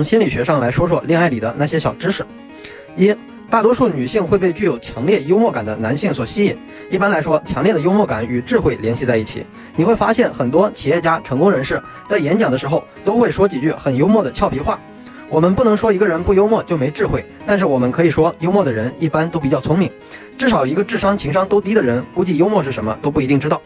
[0.00, 2.24] 从心理学上来说说恋爱里的那些小知识。
[2.96, 3.14] 一，
[3.50, 6.56] 大多数女性会被具有强烈幽默感的男性所吸引。
[6.88, 9.44] 一般来说，强烈的幽默感与智慧联系在一起。
[9.76, 11.78] 你会发现，很多企业家、成功人士
[12.08, 14.80] 在演讲的时候都会说几句很幽默的俏皮话。
[15.28, 19.90] 我们不能说一个人不幽默就没智慧，但是我们可以说，幽默的人一般都比较聪明。
[20.38, 23.60] 至少一个智商、情商都低的人，估计幽默是什么都不一定知道。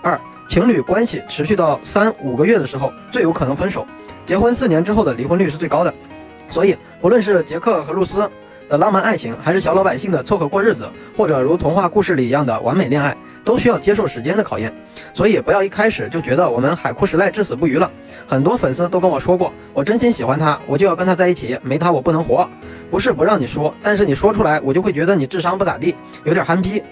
[0.00, 0.16] 二，
[0.48, 3.84] 情侣关系持续到三五个月的时候，最有可能分手。
[4.24, 5.92] 结婚四年之后的离婚率是最高的。
[6.50, 8.28] 所以，不论是杰克和露丝。
[8.68, 14.72] 的浪漫爱情，还是小老百姓的凑合过日子，或者如童话故事里一样的完美恋爱，都需要接受时间的考验。
[15.12, 17.90] 所以不要一开始就觉得我们海枯石烂、至死不渝了。
[18.26, 22.48] 很多粉丝都跟我说过，我真心喜欢他，我就要跟他在一起，没他我不能活。
[22.90, 25.94] 不是不让你说，但是你说出来，我就会觉得你智商不咋地，
[26.24, 26.82] 有点憨批。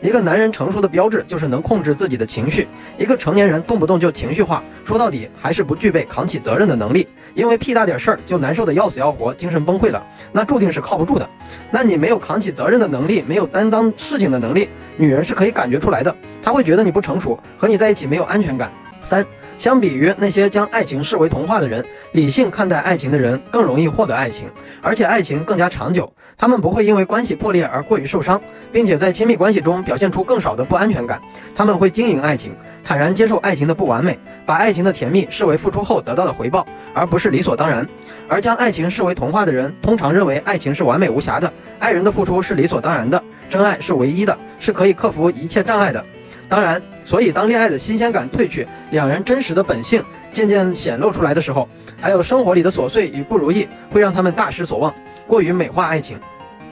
[0.00, 2.66] 一个男人成熟的标志就是能控制自己的情绪。
[2.96, 7.06] 一个成年人动不动就情绪化，说到底还是不具备扛起责任的能力。
[7.34, 11.28] 因为屁大点事儿就难受的要死要活，精神崩溃了，那注定是靠不住的。
[11.70, 16.14] 那你没有扛起责任的能力，没有担当事情的能力，女人是可以感觉出来的。
[16.42, 18.70] 她会觉得你不成熟，和你在一起没有安全感。
[19.04, 19.24] 三。
[19.60, 24.46] 相比于那些将爱情视为童话的人，理性看待爱情的人更容易获得爱情，
[24.80, 26.10] 而且爱情更加长久。
[26.38, 28.40] 他们不会因为关系破裂而过于受伤，
[28.72, 31.20] 并且在亲密关系中表现出更少的不安全感。
[31.54, 37.86] 他们会经营爱情，坦然接受爱情的不完美，把爱情的甜蜜视为付出后得到的回报，而不是理所当然。
[38.28, 46.02] 而将爱情视为童话的人，通常认为爱情是完美无瑕的，爱人的付出是理所当然的，真爱是唯一的，是可以克服一切障碍的。
[46.50, 51.68] 当然，所以当恋爱的新鲜感褪去，两人真实的本性渐渐显露出来的时候，
[52.00, 54.92] 还有生活里的琐碎与不如意，会让他们大失所望，
[55.28, 56.18] 过于美化爱情。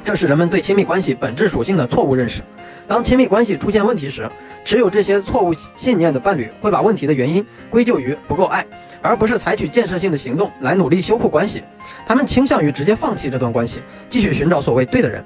[0.04, 2.42] 这是人们对亲密关系本质属性的错误认识。
[2.88, 4.28] 当亲密关系出现问题时，
[4.64, 8.66] 持有这些错误信念的伴侣会把问题的原因归咎于不够爱，
[9.00, 11.62] 而不是采取建设性的行动来努力修复关系。
[12.04, 15.24] 他们倾向于直接放弃这段关系，继续寻找所谓对的人。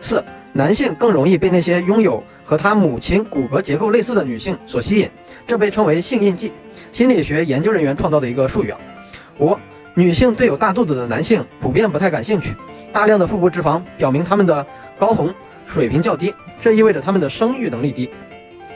[0.00, 0.24] 四。
[0.52, 5.08] 男性更容易被那些拥有和他母亲骨骼结构类似的女性所吸引，
[5.46, 6.52] 这被称为性印记，
[6.92, 8.78] 心理学研究人员创造的一个术语啊。
[9.38, 9.56] 五，
[9.94, 12.54] 女性对有大肚子的男性普遍不太感兴趣，
[12.92, 14.66] 大量的腹部脂肪表明他们的
[14.98, 15.32] 睾酮
[15.66, 18.10] 水平较低，这意味着他们的生育能力低。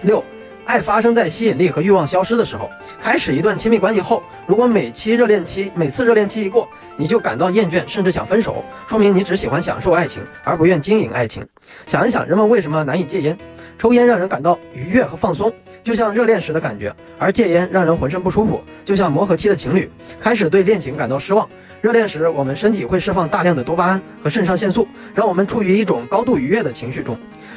[0.02, 0.24] 六。
[0.66, 2.68] 爱发生在吸引力和欲望消失的时候。
[3.00, 11.46] 开始一段亲密关系后，如果每期热恋期每次热恋期一过，你就感到厌倦，甚至想分手，说明你只喜欢享受爱情，而不愿经营爱情。
[11.86, 13.38] 想一想，人们为什么难以戒烟？
[13.78, 15.52] 抽烟让人感到愉悦和放松，
[15.84, 19.88] 就像热恋时的感觉；而戒烟让人浑身不舒服，就像磨合期的情侣
[20.20, 21.48] 开始对恋情感到失望。
[21.80, 27.16] 热恋时，我们身体会释放大量的多巴胺和肾上腺素，让我们处于一种高度愉悦的情绪中。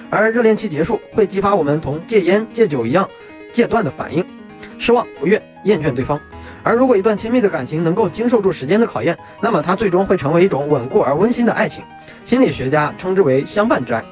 [0.09, 3.07] 而热恋期结束会激发我们同戒烟戒酒一样
[3.51, 4.25] 戒断的反应，
[4.77, 6.19] 失望、不悦、厌倦对方。
[6.63, 11.83] 而如果一段亲密的感情能够经受住时间的考验，那么它最终会成为一种稳固而温馨的爱情。
[12.25, 14.03] 心理学家称之为相伴之爱。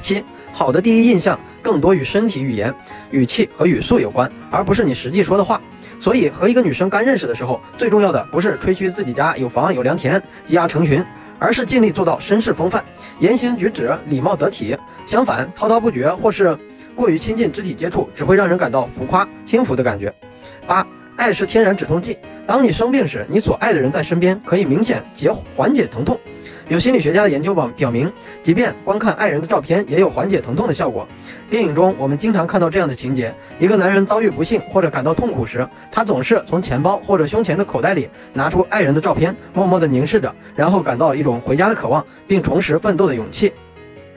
[0.00, 2.72] 七，好的第一印象更多与身体语言、
[3.10, 5.60] 语气和语速有关，而不是你实际说的话。
[6.00, 11.04] 所以和一个女生刚认识的时候，最重要的不是吹嘘自己家有房有良田、鸡鸭成群。
[11.38, 12.82] 而是尽力做到绅士风范，
[13.18, 14.76] 言行举止礼貌得体。
[15.06, 16.56] 相反，滔滔不绝或是
[16.94, 20.12] 过于亲近肢体接触，只会让人感到浮夸轻浮的感觉。
[20.66, 20.86] 八，
[21.16, 22.16] 爱是天然止痛剂。
[22.46, 26.18] 当你生病时，你所爱的人在身边，可以明显解缓解疼痛。
[26.68, 28.10] 有心理学家的研究表表明，
[28.42, 31.06] 即便观看爱人的照片，也有缓解疼痛的效果。
[31.50, 43.52] 电影中，我们经常看到这样的情节：一个男人遭遇不幸或者感到痛苦时，他总是从钱包或者胸前的口袋里拿出爱人的照片，默默地凝视着，然后感到一种回家的渴望，并重拾奋斗的勇气。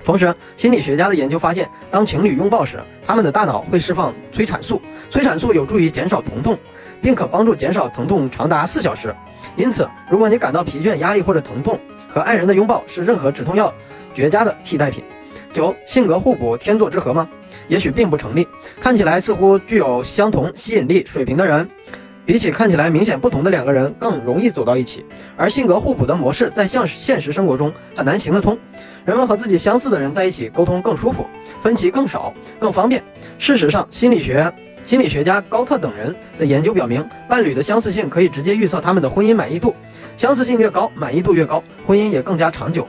[0.05, 6.57] 同时，心理学家的研究发现，当情侣拥抱时，他们的大脑会释放催产素，催产素有助于减少疼痛，
[7.01, 9.13] 并可帮助减少疼痛长达四小时。
[9.57, 11.77] 因此，如果你感到疲倦、压力或者疼痛，
[12.17, 13.71] 和爱人的拥抱是任何止痛药
[14.15, 15.03] 绝佳的替代品。
[15.53, 17.29] 九，性格互补，天作之合吗？
[17.67, 18.47] 也许并不成立。
[18.81, 21.69] 看起来似乎具有相同吸引力水平的人，
[22.25, 25.05] 比起看起来明显不同的两个人，更容易走到一起。
[25.35, 28.57] 而性格互补的模式在现现实生活中很难行得通。
[29.05, 31.23] 人们和自己相似的人在一起沟通更舒服，
[31.61, 33.03] 分歧更少，更方便。
[33.37, 34.51] 事实上，心理学。
[34.87, 39.75] 心理学家高特等人的研究表明，伴侣的相似性可以直接预测他们的婚姻满意度。
[40.15, 42.87] 相似性越高，满意度越高，婚姻也更加长久。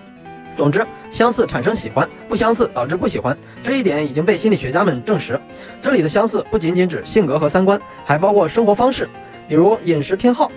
[0.57, 5.41] 总之，相似产生喜欢，不相似导致不喜欢，这一点已经被心理学家们证实。
[5.83, 9.09] 这里的相似不仅仅指性格和三观，还包括生活方式，
[9.49, 10.53] 比如饮食偏好、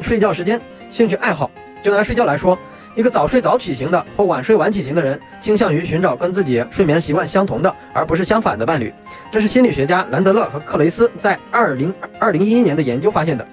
[0.00, 0.60] 睡觉时间、
[0.92, 1.50] 兴趣爱好。
[1.82, 2.56] 就拿睡觉来说。
[2.94, 8.92] 一个早睡早起型的或晚睡晚起型的人，倾向于寻找跟自己睡眠习惯相同的，而不是相反的伴侣。
[9.32, 13.44] 这是心理学家兰德勒和克雷斯在二零二零一一年的研究发现的。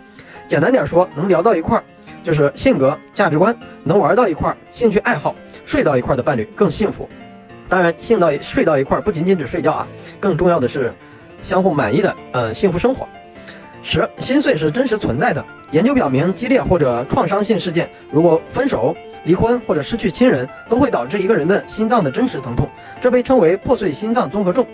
[0.48, 1.84] 简单点说，能聊到一块儿，
[2.24, 5.34] 就是性格、价值观能玩到一块儿，兴趣爱好
[5.66, 7.10] 睡到一块儿的伴侣更幸福。
[7.68, 9.88] 当然，性到睡到一块儿不仅仅指睡觉啊，
[10.20, 10.94] 更重要的是
[11.42, 13.08] 相互满意的呃幸福生活。
[13.82, 15.44] 十，心碎是真实存在的。
[15.72, 22.68] 研究表明，激烈或者创伤性事件，如果分手、离婚或者失去亲人，都会导致一个人的心脏的真实疼痛，
[23.02, 24.66] 这被称为破碎心脏综合症。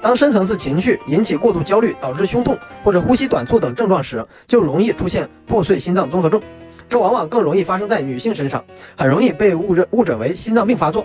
[0.00, 6.40] 当深层次情绪引起过度焦虑，导致胸痛或者呼吸短促等症状时，就容易出现破碎心脏综合症。
[6.88, 8.64] 这往往更容易发生在女性身上，
[8.96, 11.04] 很容易被误认误诊为心脏病发作。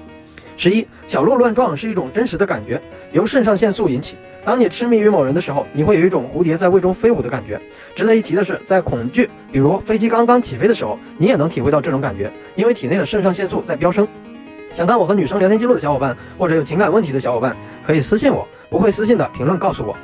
[0.55, 4.15] 十一，小鹿乱撞是一种真实的感觉，由肾上腺素引起。
[4.45, 7.59] 当你痴迷于某人的时候，你会有一种蝴蝶在胃中飞舞的感觉。
[7.95, 14.07] 值得一提的是，在恐惧，比如飞机刚刚起飞的时候，你也能体会到这种感觉，因为体内的肾上腺素在飙升。
[14.73, 17.55] 想看我和女生聊天记录的小伙伴，或者有情感问题的小伙伴，
[17.85, 19.95] 可以私信我，不会私信的评论告诉我。